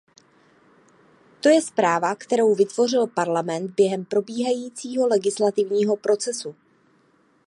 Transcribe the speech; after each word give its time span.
To 1.41 1.49
je 1.49 1.61
zpráva, 1.61 2.15
kterou 2.15 2.55
vytvořil 2.55 3.07
Parlament 3.07 3.71
během 3.75 4.05
probíhajícího 4.05 5.07
legislativního 5.07 5.97
procesu. 5.97 6.55